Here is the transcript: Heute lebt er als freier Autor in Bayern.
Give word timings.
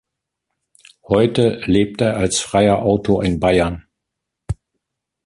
Heute 1.07 1.61
lebt 1.67 2.01
er 2.01 2.17
als 2.17 2.39
freier 2.39 2.79
Autor 2.81 3.23
in 3.23 3.39
Bayern. 3.39 3.85